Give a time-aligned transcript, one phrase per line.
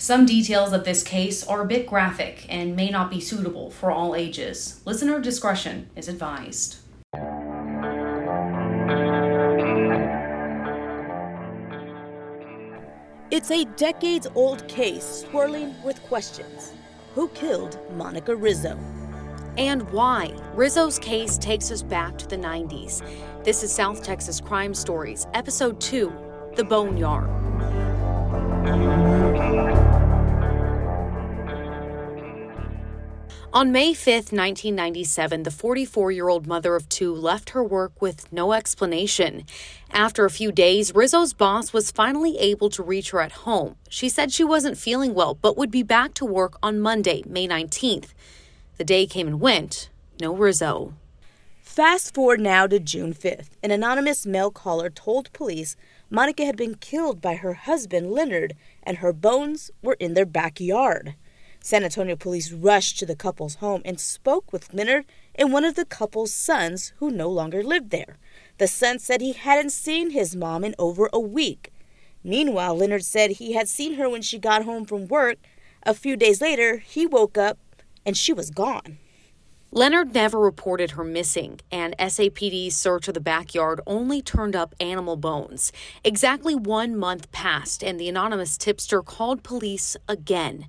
[0.00, 3.90] Some details of this case are a bit graphic and may not be suitable for
[3.90, 4.80] all ages.
[4.86, 6.78] Listener discretion is advised.
[13.30, 16.72] It's a decades old case swirling with questions.
[17.14, 18.78] Who killed Monika Rizzo?
[19.58, 20.34] And why?
[20.54, 23.02] Rizzo's case takes us back to the 90s.
[23.44, 26.10] This is South Texas Crime Stories, Episode 2
[26.56, 27.28] The Boneyard.
[33.52, 38.32] On May 5, 1997, the 44 year old mother of two left her work with
[38.32, 39.44] no explanation.
[39.90, 43.74] After a few days, Rizzo's boss was finally able to reach her at home.
[43.88, 47.48] She said she wasn't feeling well, but would be back to work on Monday, May
[47.48, 48.14] 19th.
[48.76, 49.90] The day came and went.
[50.20, 50.94] No Rizzo.
[51.60, 53.48] Fast forward now to June 5th.
[53.64, 55.74] An anonymous male caller told police
[56.08, 58.54] Monika had been killed by her husband, Leonard,
[58.84, 61.16] and her bones were in their backyard.
[61.62, 65.04] San Antonio police rushed to the couple's home and spoke with Leonard
[65.34, 68.16] and one of the couple's sons who no longer lived there.
[68.56, 71.70] The son said he hadn't seen his mom in over a week.
[72.24, 75.38] Meanwhile, Leonard said he had seen her when she got home from work.
[75.82, 77.58] A few days later, he woke up
[78.06, 78.98] and she was gone.
[79.72, 85.14] Leonard never reported her missing, and SAPD's search of the backyard only turned up animal
[85.14, 85.72] bones.
[86.02, 90.66] Exactly one month passed, and the anonymous tipster called police again.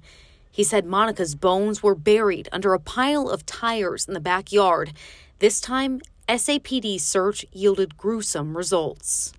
[0.52, 4.94] He said Monika's bones were buried under a pile of tires in the backyard.
[5.39, 9.33] This time, SAPD's search yielded gruesome results.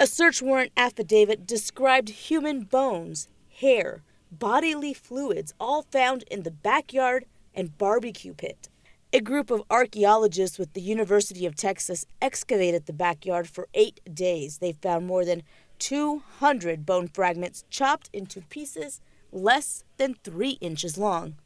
[0.00, 3.28] A search warrant affidavit described human bones,
[3.60, 8.68] hair, bodily fluids, all found in the backyard and barbecue pit.
[9.12, 14.58] A group of archaeologists with the University of Texas excavated the backyard for eight days.
[14.58, 15.44] They found more than
[15.78, 19.00] 200 bone fragments chopped into pieces
[19.34, 21.36] less than three inches long.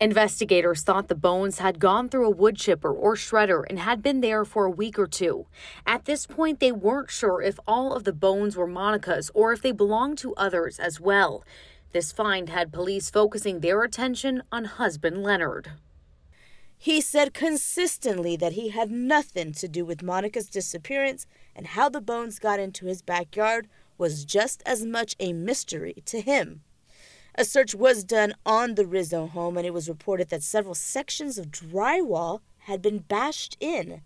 [0.00, 4.20] Investigators thought the bones had gone through a wood chipper or shredder and had been
[4.20, 5.46] there for a week or two.
[5.86, 9.62] At this point, they weren't sure if all of the bones were Monika's or if
[9.62, 11.44] they belonged to others as well.
[11.92, 15.70] This find had police focusing their attention on husband Leonard.
[16.76, 22.00] He said consistently that he had nothing to do with Monika's disappearance and how the
[22.00, 26.62] bones got into his backyard was just as much a mystery to him.
[27.36, 31.36] A search was done on the Rizzo home, and it was reported that several sections
[31.36, 34.02] of drywall had been bashed in.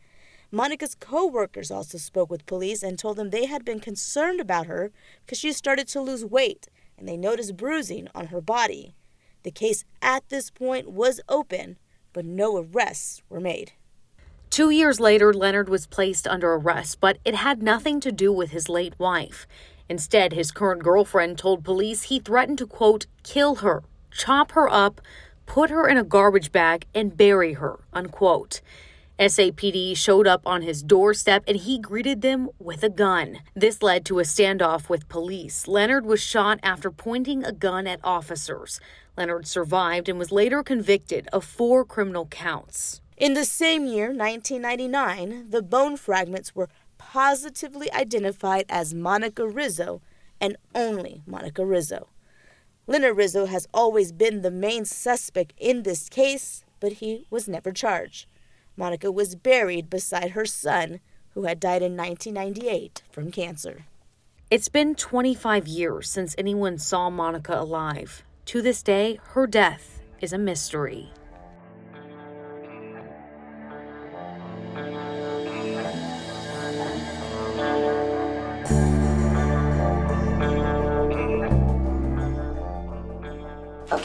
[0.51, 4.67] Monika's co workers also spoke with police and told them they had been concerned about
[4.67, 4.91] her
[5.25, 8.95] because she started to lose weight and they noticed bruising on her body.
[9.43, 11.79] The case at this point was open,
[12.15, 13.73] but no arrests were made.
[14.51, 18.51] Two years later, Leonard was placed under arrest, but it had nothing to do with
[18.51, 19.47] his late wife.
[19.89, 25.01] Instead, his current girlfriend told police he threatened to, quote, kill her, chop her up,
[25.47, 28.61] put her in a garbage bag, and bury her, unquote.
[29.19, 33.41] SAPD showed up on his doorstep and he greeted them with a gun.
[33.57, 35.67] This led to a standoff with police.
[35.67, 38.79] Leonard was shot after pointing a gun at officers.
[39.17, 43.01] Leonard survived and was later convicted of four criminal counts.
[43.17, 50.03] In the same year, 1999, the bone fragments were positively identified as Monika Rizzo
[50.41, 52.09] and only Monika Rizzo.
[52.87, 57.73] Leonard Rizzo has always been the main suspect in this case, but he was never
[57.73, 58.27] charged.
[58.79, 61.01] Monika was buried beside her son,
[61.35, 63.85] who had died in 1998 from cancer.
[64.51, 68.25] It's been 25 years since anyone saw Monika alive.
[68.47, 71.13] To this day, her death is a mystery.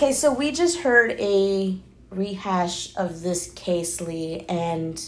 [0.03, 5.01] Okay, so we just heard a rehash of this case, Lee, and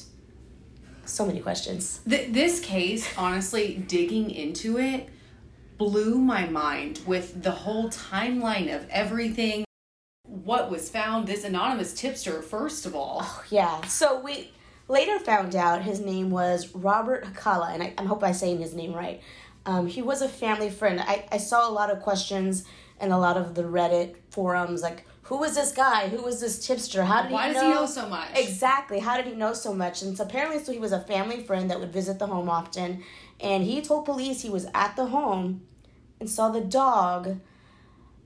[1.03, 1.99] so many questions.
[2.07, 5.09] Th- this case, honestly, digging into it,
[5.77, 9.65] blew my mind with the whole timeline of everything.
[10.23, 13.19] What was found, this anonymous tipster, first of all.
[13.21, 13.81] Oh, yeah.
[13.87, 14.53] So we
[14.87, 18.73] later found out his name was Robert Hakala, and I, I hope I'm saying his
[18.73, 19.21] name right.
[19.65, 21.01] Um, he was a family friend.
[21.01, 22.63] I, I saw a lot of questions
[22.99, 26.07] and a lot of the Reddit forums like, who was this guy?
[26.07, 27.03] Who was this tipster?
[27.03, 28.29] How did Why he does he know so much?
[28.35, 28.99] Exactly.
[28.99, 30.03] How did he know so much?
[30.03, 33.03] And so apparently, so he was a family friend that would visit the home often,
[33.39, 35.65] and he told police he was at the home
[36.19, 37.39] and saw the dog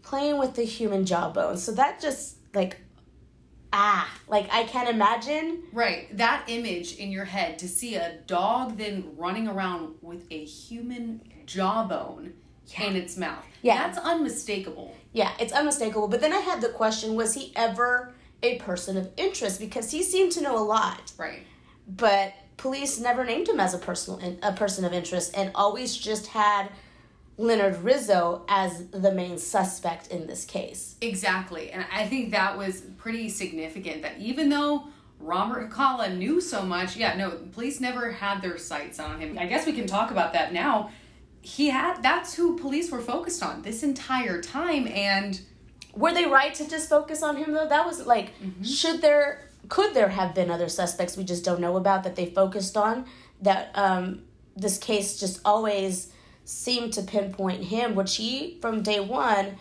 [0.03, 1.57] playing with the human jawbone.
[1.57, 2.77] So that just like
[3.71, 5.63] ah, like I can't imagine.
[5.71, 6.15] Right.
[6.17, 11.21] That image in your head to see a dog then running around with a human
[11.45, 12.33] jawbone.
[12.77, 12.85] Yeah.
[12.85, 13.45] in its mouth.
[13.61, 13.77] Yeah.
[13.87, 14.95] That's unmistakable.
[15.13, 16.07] Yeah, it's unmistakable.
[16.07, 18.13] But then I had the question was he ever
[18.43, 19.59] a person of interest?
[19.59, 21.11] Because he seemed to know a lot.
[21.17, 21.43] Right.
[21.87, 26.27] But police never named him as a personal a person of interest and always just
[26.27, 26.69] had
[27.37, 30.95] Leonard Rizzo as the main suspect in this case.
[30.99, 31.71] Exactly.
[31.71, 34.89] And I think that was pretty significant that even though
[35.19, 39.37] Robert Alcala knew so much, yeah, no, police never had their sights on him.
[39.37, 40.91] I guess we can talk about that now.
[41.41, 45.39] He had that's who police were focused on this entire time and
[45.95, 47.67] were they right to just focus on him though?
[47.67, 48.63] That was like mm-hmm.
[48.63, 52.27] should there could there have been other suspects we just don't know about that they
[52.27, 53.05] focused on
[53.41, 54.23] that um
[54.55, 56.11] this case just always
[56.49, 59.55] seemed to pinpoint him, which he, from day one,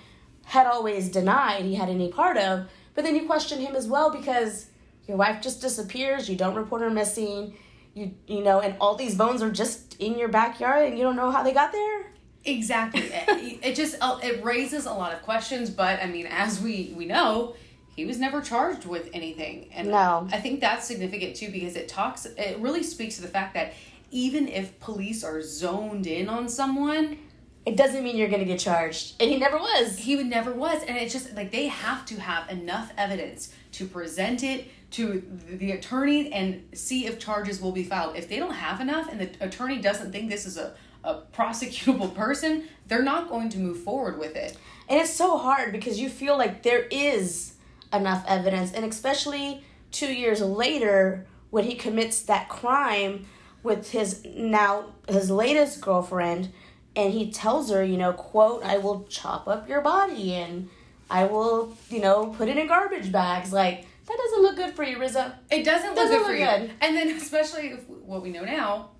[0.46, 2.66] had always denied he had any part of.
[2.94, 4.66] But then you question him as well because
[5.06, 7.56] your wife just disappears, you don't report her missing,
[7.98, 11.16] you you know, and all these bones are just in your backyard and you don't
[11.16, 12.06] know how they got there.
[12.44, 13.00] Exactly.
[13.12, 16.94] it, it just uh, it raises a lot of questions, but I mean, as we
[16.96, 17.54] we know,
[17.96, 20.28] he was never charged with anything, and no.
[20.30, 22.26] I think that's significant too because it talks.
[22.26, 23.74] It really speaks to the fact that
[24.10, 27.18] even if police are zoned in on someone,
[27.66, 29.14] it doesn't mean you're going to get charged.
[29.20, 29.98] And he never was.
[29.98, 30.82] He would never was.
[30.84, 35.72] And it's just like they have to have enough evidence to present it to the
[35.72, 38.16] attorney and see if charges will be filed.
[38.16, 40.74] If they don't have enough and the attorney doesn't think this is a,
[41.04, 44.56] a prosecutable person, they're not going to move forward with it.
[44.88, 47.54] And it's so hard because you feel like there is
[47.92, 48.72] enough evidence.
[48.72, 53.26] And especially two years later, when he commits that crime
[53.62, 56.52] with his now his latest girlfriend
[56.94, 60.68] and he tells her, you know, quote, I will chop up your body and
[61.10, 63.52] I will, you know, put it in garbage bags.
[63.52, 65.32] Like, that doesn't look good for you, Rizzo.
[65.50, 66.44] It doesn't, doesn't look good for you.
[66.44, 66.70] Good.
[66.80, 68.90] And then, especially if, what we know now,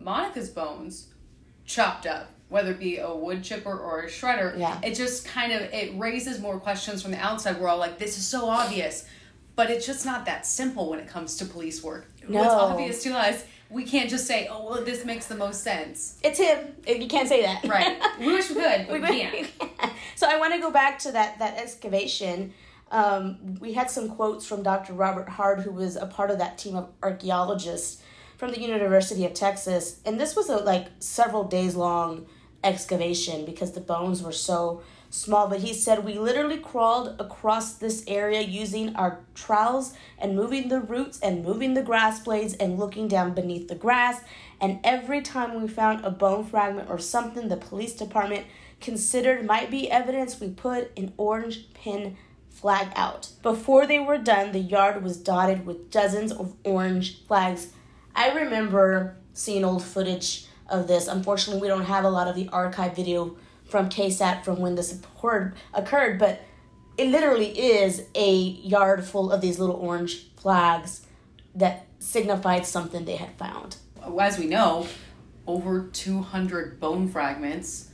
[0.00, 1.08] Monika's bones
[1.64, 4.58] chopped up, whether it be a wood chipper or a shredder.
[4.58, 4.80] Yeah.
[4.82, 7.60] It just kind of it raises more questions from the outside.
[7.60, 9.06] We're all like, this is so obvious,
[9.56, 12.10] but it's just not that simple when it comes to police work.
[12.28, 12.40] No.
[12.40, 13.44] What's obvious to us
[13.74, 16.74] we can't just say, "Oh, well, this makes the most sense." It's him.
[16.86, 17.64] You can't say that.
[17.64, 18.00] Right.
[18.18, 19.50] We wish we could, but we, we can't.
[20.16, 22.54] So I want to go back to that that excavation.
[22.94, 24.92] Um, we had some quotes from Dr.
[24.92, 28.00] Robert Hard, who was a part of that team of archaeologists
[28.36, 32.26] from the University of Texas, and this was a like several days long
[32.62, 34.80] excavation because the bones were so
[35.10, 40.68] small, but he said we literally crawled across this area using our trowels and moving
[40.68, 44.20] the roots and moving the grass blades and looking down beneath the grass.
[44.60, 48.46] And every time we found a bone fragment or something the police department
[48.80, 52.16] considered might be evidence, we put an orange pin
[52.64, 53.28] flag out.
[53.42, 57.74] Before they were done, the yard was dotted with dozens of orange flags.
[58.16, 61.06] I remember seeing old footage of this.
[61.06, 63.36] Unfortunately, we don't have a lot of the archive video
[63.68, 66.40] from KSAT from when this occurred, occurred, but
[66.96, 71.06] it literally is a yard full of these little orange flags
[71.54, 73.76] that signified something they had found.
[74.18, 74.86] As we know,
[75.46, 77.90] over 200 bone fragments,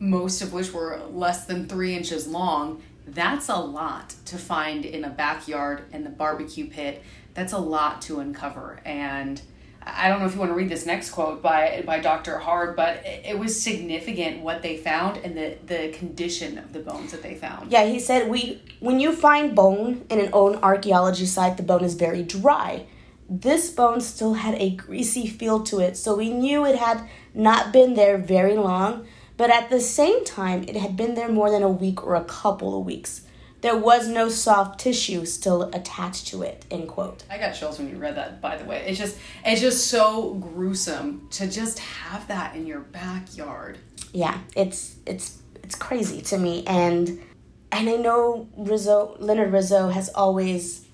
[0.00, 2.82] most of which were less than three inches long.
[3.06, 7.02] That's a lot to find in a backyard in the barbecue pit.
[7.34, 8.80] That's a lot to uncover.
[8.84, 9.40] And
[9.82, 12.38] I don't know if you want to read this next quote by by Dr.
[12.38, 17.12] Hard, but it, was significant what they found and the the condition of the bones
[17.12, 17.72] that they found.
[17.72, 21.84] Yeah, he said we when you find bone in an old archaeology site, the bone
[21.84, 22.86] is very dry.
[23.28, 27.72] This bone still had a greasy feel to it, so we knew it had not
[27.72, 29.06] been there very long,
[29.40, 32.24] but at the same time, it had been there more than a week or a
[32.24, 33.22] couple of weeks.
[33.62, 36.66] There was no soft tissue still attached to it.
[36.70, 37.24] End quote.
[37.30, 38.42] I got chills when you read that.
[38.42, 42.80] By the way, it's just it's just so gruesome to just have that in your
[42.80, 43.78] backyard.
[44.12, 47.18] Yeah, it's it's it's crazy to me, and
[47.72, 50.84] and I know Rizzo Leonard Rizzo has always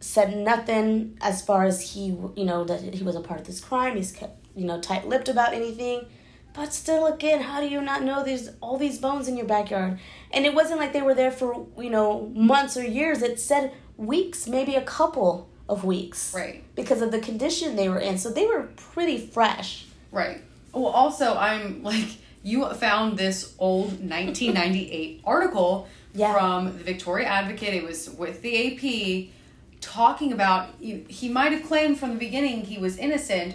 [0.00, 3.60] said nothing as far as he you know that he was a part of this
[3.60, 3.96] crime.
[3.96, 6.06] He's kept you know tight lipped about anything
[6.52, 9.98] but still, again, how do you not know there's all these bones in your backyard?
[10.32, 13.22] And it wasn't like they were there for, you know, months or years.
[13.22, 16.34] It said weeks, maybe a couple of weeks.
[16.34, 16.64] Right.
[16.74, 18.18] Because of the condition they were in.
[18.18, 19.86] So they were pretty fresh.
[20.10, 20.42] Right.
[20.72, 22.08] Well, also, I'm like,
[22.42, 26.32] you found this old 1998 article yeah.
[26.32, 27.74] from the Victoria Advocate.
[27.74, 29.34] It was with the AP
[29.80, 33.54] talking about he might have claimed from the beginning he was innocent,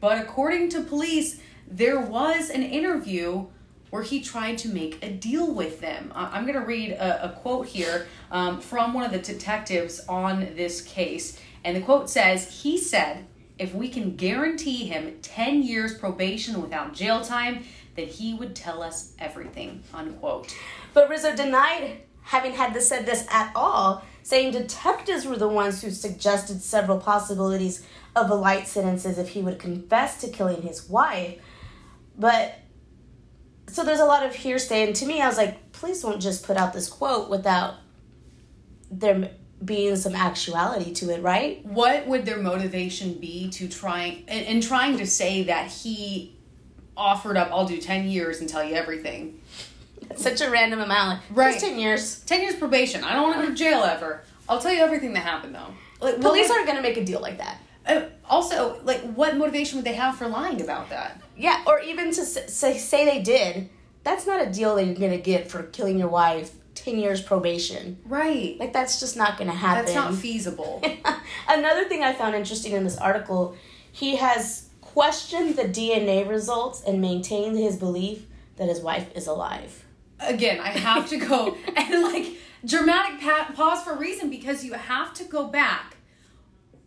[0.00, 3.46] but according to police, there was an interview
[3.90, 6.12] where he tried to make a deal with them.
[6.14, 10.40] I'm going to read a, a quote here um, from one of the detectives on
[10.56, 11.40] this case.
[11.64, 13.26] And the quote says He said,
[13.58, 18.82] If we can guarantee him 10 years probation without jail time, that he would tell
[18.82, 20.54] us everything, unquote.
[20.92, 25.82] But Rizzo denied having had this said this at all, saying detectives were the ones
[25.82, 30.88] who suggested several possibilities of a light sentences if he would confess to killing his
[30.88, 31.38] wife.
[32.18, 32.58] But
[33.68, 36.44] so there's a lot of hearsay, and to me, I was like, please don't just
[36.44, 37.74] put out this quote without
[38.90, 39.30] there
[39.64, 41.64] being some actuality to it, right?
[41.64, 46.36] What would their motivation be to try and, and trying to say that he
[46.96, 49.40] offered up, I'll do 10 years and tell you everything?
[50.14, 51.22] Such a random amount.
[51.30, 51.52] Right.
[51.52, 52.20] Just 10 years.
[52.20, 53.02] 10 years probation.
[53.02, 54.22] I don't want to go to jail ever.
[54.48, 55.74] I'll tell you everything that happened though.
[56.00, 57.58] Like, Police aren't going to make a deal like that.
[57.86, 61.20] Uh, also, like, what motivation would they have for lying about that?
[61.36, 63.68] Yeah, or even to say, say they did.
[64.02, 67.98] That's not a deal that you're to get for killing your wife, 10 years probation.
[68.04, 68.56] Right.
[68.58, 69.84] Like, that's just not to happen.
[69.84, 70.82] That's not feasible.
[71.48, 73.56] Another thing I found interesting in this article,
[73.90, 78.26] he has questioned the DNA results and maintained his belief
[78.56, 79.84] that his wife is alive.
[80.20, 82.26] Again, I have to go and like
[82.64, 85.95] dramatic pa- pause for a reason because you have to go back.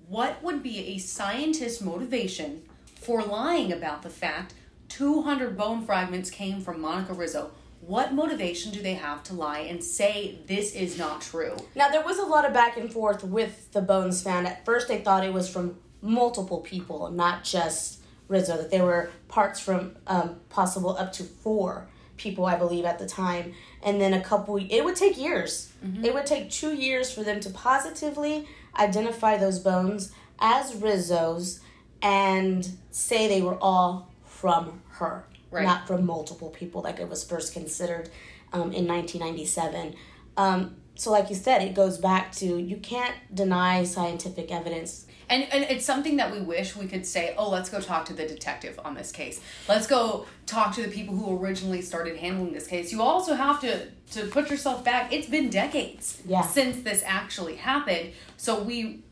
[0.10, 2.64] What would be a scientist's motivation
[2.96, 4.56] for lying about the fact
[4.88, 7.52] 200 bone fragments came from Monika Rizzo?
[7.82, 11.56] What motivation do they have to lie and say this is not true?
[11.76, 14.48] Now, there was a lot of back and forth with the bones found.
[14.48, 19.12] At first, they thought it was from multiple people, not just Rizzo, that there were
[19.28, 21.88] parts from um, possible up to four
[22.18, 23.54] people, I believe, at the time.
[23.84, 25.72] And then a couple, it would take years.
[26.04, 28.48] It would take two years for them to positively
[28.78, 31.60] identify those bones as Rizzo's
[32.02, 35.64] and say they were all from her, Right.
[35.64, 38.10] not from multiple people like it was first considered
[38.54, 39.96] um, in 1997.
[40.38, 45.06] Um, so, like you said, it goes back to you can't deny scientific evidence.
[45.30, 48.14] And, and it's something that we wish we could say, oh, let's go talk to
[48.14, 49.40] the detective on this case.
[49.68, 52.92] Let's go talk to the people who originally started handling this case.
[52.92, 55.14] You also have to, to put yourself back.
[55.14, 56.42] It's been decades Yeah.
[56.42, 58.14] since this actually happened.
[58.38, 59.04] So we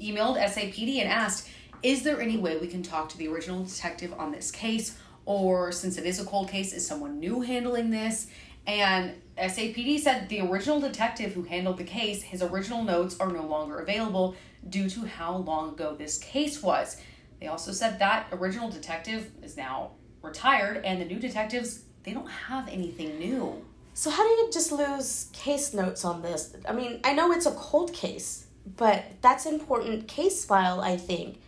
[0.00, 1.48] emailed SAPD and asked,
[1.84, 4.98] is there any way we can talk to the original detective on this case?
[5.24, 8.26] Or since it is a cold case, is someone new handling this?
[8.66, 13.46] And SAPD said the original detective who handled the case, his original notes are no
[13.46, 14.34] longer available
[14.68, 17.00] due to how long ago this case was.
[17.40, 22.28] They also said that original detective is now retired and the new detectives, they don't
[22.28, 23.64] have anything new.
[23.94, 26.54] So, how do you just lose case notes on this?
[26.68, 31.40] I mean, I know it's a cold case, but that's important case file, I think.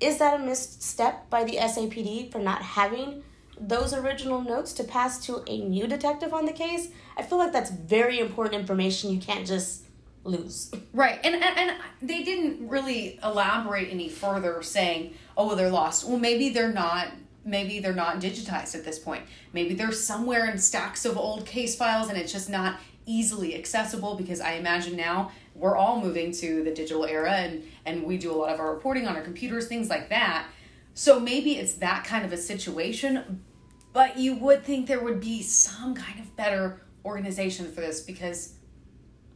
[0.00, 3.22] Is that a misstep by the SAPD for not having
[3.58, 6.88] those original notes to pass to a new detective on the case?
[7.16, 9.83] I feel like that's very important information you can't just
[10.24, 10.72] lose.
[10.92, 16.18] Right, and, and and they didn't really elaborate any further, saying, "Oh, they're lost." Well,
[16.18, 17.08] maybe they're not.
[17.46, 19.24] Maybe they're not digitized at this point.
[19.52, 24.14] Maybe they're somewhere in stacks of old case files, and it's just not easily accessible.
[24.14, 28.32] Because I imagine now we're all moving to the digital era, and and we do
[28.32, 30.46] a lot of our reporting on our computers, things like that.
[30.94, 33.42] So maybe it's that kind of a situation,
[33.92, 38.54] but you would think there would be some kind of better organization for this because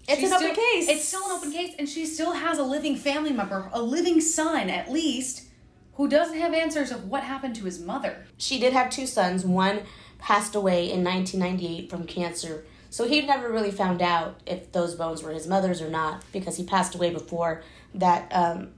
[0.08, 0.88] It's She's an open case.
[0.88, 4.20] It's still an open case, and she still has a living family member, a living
[4.20, 5.48] son at least,
[5.94, 8.24] who doesn't have answers of what happened to his mother.
[8.38, 9.44] she did have two sons.
[9.44, 9.82] One
[10.18, 12.64] passed away in 1998 from cancer.
[12.90, 16.56] So he never really found out if those bones were his mother's or not because
[16.56, 17.62] he passed away before
[17.94, 18.70] that um,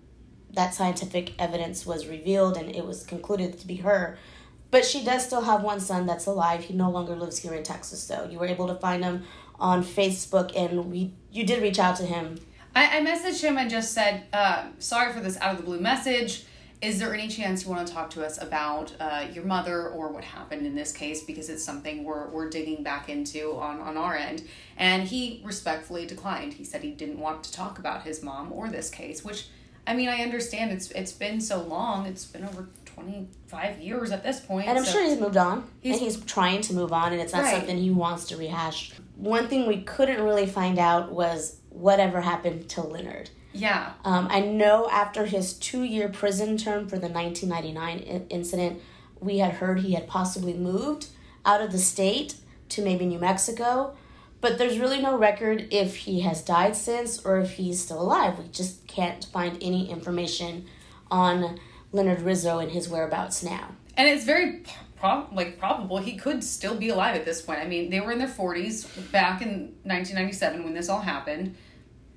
[0.53, 4.19] that scientific evidence was revealed and it was concluded to be her.
[4.71, 6.65] But she does still have one son that's alive.
[6.65, 8.29] He no longer lives here in Texas, though.
[8.31, 9.25] You were able to find him
[9.61, 12.39] on Facebook, and we you did reach out to him.
[12.75, 15.81] I, I messaged him and just said, uh, sorry for this out of the blue
[15.81, 16.45] message.
[16.81, 20.09] Is there any chance you want to talk to us about uh, your mother or
[20.09, 21.23] what happened in this case?
[21.23, 24.45] Because it's something we're, we're digging back into on, on our end.
[24.79, 26.55] And he respectfully declined.
[26.55, 29.49] He said he didn't want to talk about his mom or this case, which,
[29.87, 32.07] I mean, I understand it's it's been so long.
[32.07, 32.69] It's been over
[33.03, 34.69] 25 years at this point.
[34.69, 35.69] And I'm so- sure he's moved on.
[35.81, 37.57] He's- and he's trying to move on, and it's not Right.
[37.57, 38.93] something he wants to rehash.
[39.17, 43.31] One thing we couldn't really find out was whatever happened to Leonard.
[43.53, 43.91] Yeah.
[44.05, 48.81] Um, I know after his two year prison term for the 1999 in- incident,
[49.21, 51.07] we had heard he had possibly moved
[51.45, 52.35] out of the state
[52.71, 53.95] to maybe New Mexico.
[54.41, 58.39] But there's really no record if he has died since or if he's still alive.
[58.39, 60.65] We just can't find any information
[61.11, 61.59] on
[61.93, 63.69] Leonard Rizzo and his whereabouts now.
[63.97, 64.63] And it's very
[64.97, 67.61] pro- like probable he could still be alive at this point.
[67.61, 71.57] I mean, they were in their 40s back in 1997 when this all happened.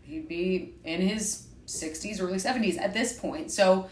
[0.04, 3.52] He'd be in his 60s, early 70s at this point.
[3.52, 3.90] So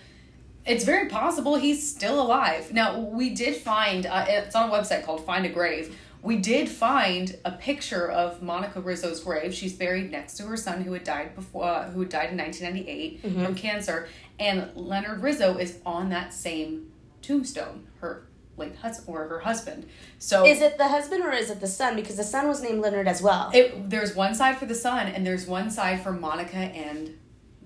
[0.65, 2.71] it's very possible he's still alive.
[2.71, 5.97] Now, we did find, uh, it's on a website called Find a Grave.
[6.21, 9.55] We did find a picture of Monika Rizzo's grave.
[9.55, 13.23] She's buried next to her son, who had died before, uh, who died in 1998
[13.23, 13.43] Mm-hmm.
[13.45, 14.07] from cancer,
[14.41, 17.87] and Leonard Rizzo is on that same tombstone.
[17.99, 19.87] Her late husband or her husband.
[20.19, 21.95] So Is it the husband or is it the son?
[21.95, 23.49] Because the son was named Leonard as well.
[23.53, 27.17] it, there's one side for the son, and there's one side for Monika and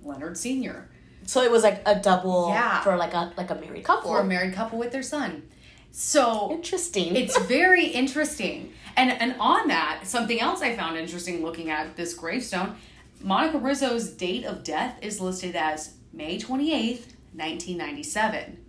[0.04, 0.88] Leonard Senior.
[1.26, 2.82] so it was like a double Yeah.
[2.82, 4.12] for like a like a married couple.
[4.12, 5.44] for a married couple with their son.
[5.92, 7.16] So Interesting.
[7.16, 8.74] it's very interesting.
[8.98, 12.76] And and on that, something else I found interesting looking at this gravestone,
[13.24, 18.66] Monika Rizzo's date of death is listed as May 28th, 1997.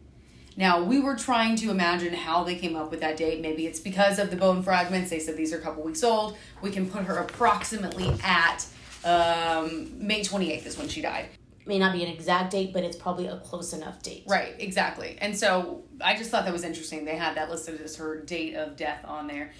[0.57, 3.41] Now, we were trying to imagine how they came up with that date.
[3.41, 5.11] Maybe it's because of the bone fragments.
[5.11, 6.37] They said these are a couple weeks old.
[6.63, 8.67] We can put her approximately at
[9.05, 11.29] um, May 28th is when she died.
[11.67, 14.25] may not be an exact date, but it's probably a close enough date.
[14.27, 15.19] Right, exactly.
[15.21, 17.05] And so I just thought that was interesting.
[17.05, 19.53] They had that listed as her date of death on there.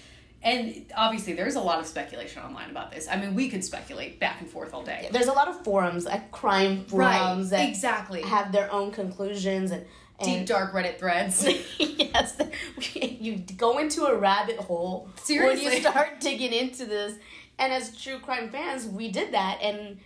[0.47, 3.05] And obviously, there's a lot of speculation online about this.
[3.09, 5.09] I mean, we could speculate back and forth all day.
[5.11, 8.21] There's a lot of forums, like crime forums, that exactly.
[8.21, 9.85] have their own conclusions and,
[10.23, 11.45] Deep, dark Reddit threads.
[11.77, 12.41] yes,
[12.95, 17.15] you go into a rabbit hole when you start digging into this.
[17.59, 19.99] And as true crime fans, we did that, and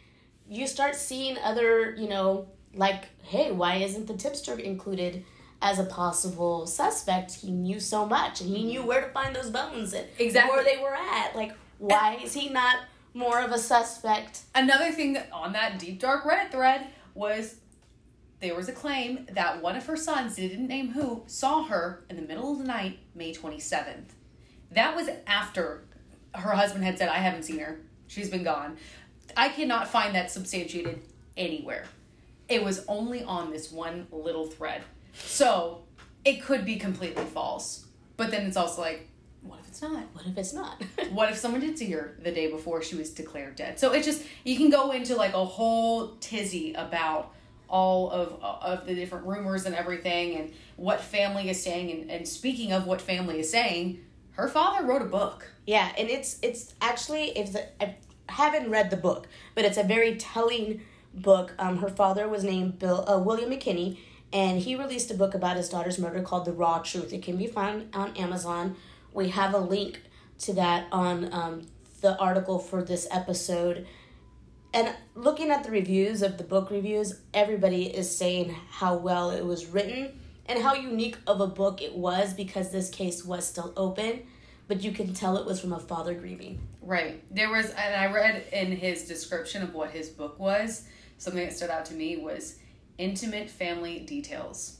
[0.49, 5.23] you start seeing other, you know, like, hey, why isn't the tipster included
[5.61, 7.35] as a possible suspect?
[7.35, 8.67] He knew so much, and he mm-hmm.
[8.67, 10.55] knew where to find those bones and Exactly.
[10.55, 11.35] where they were at.
[11.35, 12.77] Like, why is he not
[13.13, 14.41] more of a suspect?
[14.55, 17.55] Another thing that on that deep, dark Reddit thread was
[18.41, 22.15] there was a claim that one of her sons, didn't name who, saw her in
[22.15, 24.09] the middle of the night, May 27th.
[24.71, 25.83] That was after
[26.33, 27.79] her husband had said, I haven't seen her.
[28.07, 28.77] She's been gone.
[29.37, 31.01] I cannot find that substantiated
[31.37, 31.85] anywhere.
[32.49, 34.83] It was only on this one little thread.
[35.13, 35.83] So
[36.25, 37.85] it could be completely false.
[38.17, 39.07] But then it's also like,
[39.41, 40.03] what if it's not?
[40.13, 40.81] What if it's not?
[41.11, 43.79] What if someone did see her the day before she was declared dead?
[43.79, 47.33] So it just you can go into like a whole tizzy about
[47.67, 52.27] all of of the different rumors and everything and what family is saying and, and
[52.27, 53.99] speaking of what family is saying,
[54.33, 55.47] her father wrote a book.
[55.65, 57.95] Yeah, and it's it's actually it's I
[58.29, 60.81] haven't read the book, but it's a very telling
[61.13, 61.53] book.
[61.59, 63.97] Um, her father was named Bill uh, William McKinney,
[64.33, 67.11] and he released a book about his daughter's murder called The Raw Truth.
[67.13, 68.75] It can be found on Amazon.
[69.13, 70.01] We have a link
[70.39, 71.67] to that on um,
[72.01, 73.85] the article for this episode.
[74.73, 79.45] And looking at the reviews of the book reviews, everybody is saying how well it
[79.45, 83.73] was written and how unique of a book it was because this case was still
[83.75, 84.21] open,
[84.67, 86.59] but you can tell it was from a father grieving.
[86.81, 87.21] Right.
[87.33, 91.53] There was, and I read in his description of what his book was, something that
[91.53, 92.57] stood out to me was
[93.01, 94.77] intimate family details.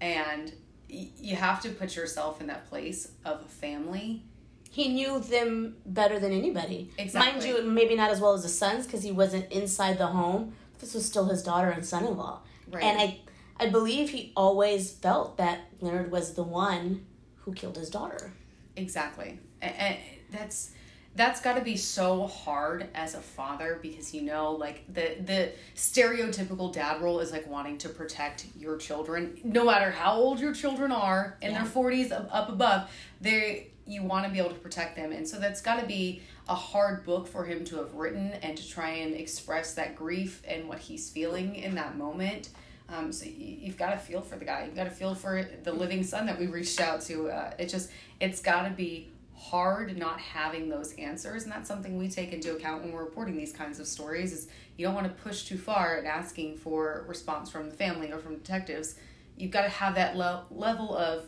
[0.00, 0.52] And
[0.90, 4.22] y- you have to put yourself in that place of family.
[4.70, 6.90] He knew them better than anybody.
[6.98, 7.32] Exactly.
[7.32, 10.54] Mind you, maybe not as well as the sons because he wasn't inside the home.
[10.80, 12.40] This was still his daughter and son-in-law.
[12.70, 12.84] Right.
[12.84, 13.20] And I,
[13.58, 18.32] I believe he always felt that Leonard was the one who killed his daughter.
[18.76, 19.38] Exactly.
[19.62, 19.96] And, and
[20.30, 20.72] that's
[21.16, 25.50] that's got to be so hard as a father because you know like the the
[25.74, 30.52] stereotypical dad role is like wanting to protect your children no matter how old your
[30.54, 31.64] children are in Yeah.
[31.64, 35.38] their 40s up, above they you want to be able to protect them and so
[35.38, 38.90] that's got to be a hard book for him to have written and to try
[38.90, 42.50] and express that grief and what he's feeling in that moment
[42.88, 44.64] um, so you, you've got to feel for the guy.
[44.64, 47.28] You've got to feel for the living son that we reached out to.
[47.30, 51.96] Uh, it just, it's got to be hard not having those answers, and that's something
[51.98, 54.32] we take into account when we're reporting these kinds of stories.
[54.32, 58.12] Is you don't want to push too far in asking for response from the family
[58.12, 58.96] or from detectives.
[59.36, 61.26] You've got to have that le- level of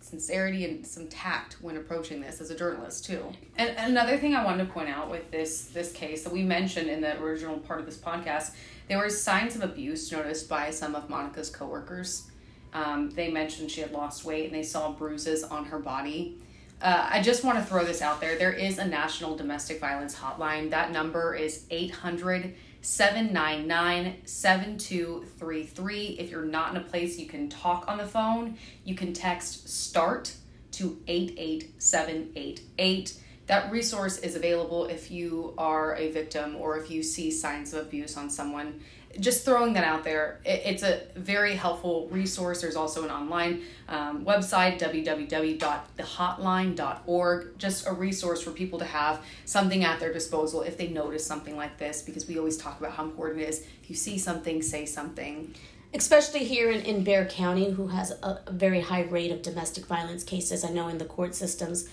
[0.00, 3.22] sincerity and some tact when approaching this as a journalist too.
[3.56, 6.88] And another thing I wanted to point out with this this case that we mentioned
[6.88, 8.52] in the original part of this podcast,
[8.88, 12.26] there were signs of abuse noticed by some of Monika's coworkers.
[12.72, 16.38] Um, they mentioned she had lost weight and they saw bruises on her body.
[16.80, 18.38] Uh, I just want to throw this out there.
[18.38, 20.70] There is a national domestic violence hotline.
[20.70, 26.16] That number is 800 799 7233.
[26.18, 29.68] If you're not in a place you can talk on the phone, you can text
[29.68, 30.34] START
[30.72, 33.14] to 88788.
[33.46, 37.86] That resource is available if you are a victim or if you see signs of
[37.86, 38.80] abuse on someone.
[39.18, 40.38] Just throwing that out there.
[40.44, 42.60] It, it's a very helpful resource.
[42.60, 47.58] There's also an online um, website, www.thehotline.org.
[47.58, 51.56] Just a resource for people to have something at their disposal if they notice something
[51.56, 53.66] like this, because we always talk about how important it is.
[53.82, 55.54] If you see something, say something.
[55.92, 59.86] especially here in, in Bexar County, who has a, a very high rate of domestic
[59.86, 60.64] violence cases.
[60.64, 61.88] I know in the court systems,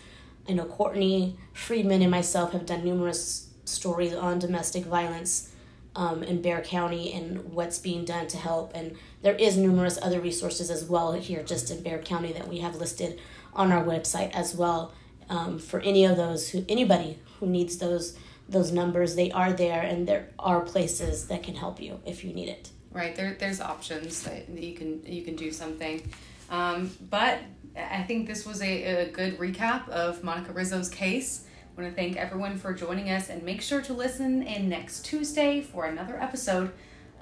[0.48, 5.52] I know Courtney Friedman and myself have done numerous stories on domestic violence
[5.98, 8.72] um, in Bexar County and what's being done to help.
[8.76, 12.60] And there is numerous other resources as well here just in Bexar County that we
[12.60, 13.20] have listed
[13.54, 14.94] on our website as well
[15.28, 19.16] um, for any of those who anybody who needs those those numbers.
[19.16, 22.70] They are there, and there are places that can help you if you need it.
[22.92, 26.10] Right there, there's options that you can you can do something.
[26.50, 27.40] Um, but
[27.76, 31.46] I think this was a, a good recap of Monika Rizzo's case.
[31.78, 35.06] I want to thank everyone for joining us and make sure to listen in next
[35.06, 36.72] Tuesday for another episode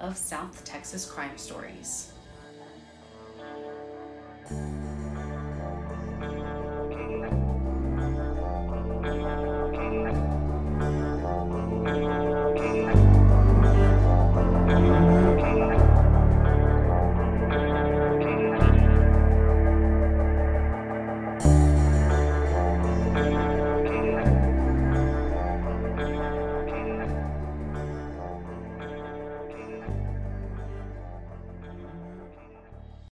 [0.00, 2.10] of South Texas Crime Stories.